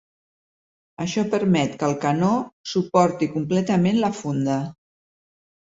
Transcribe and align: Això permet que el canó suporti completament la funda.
Això 1.05 1.25
permet 1.33 1.75
que 1.83 1.87
el 1.89 1.93
canó 2.07 2.31
suporti 2.73 3.29
completament 3.37 4.03
la 4.09 4.13
funda. 4.25 4.59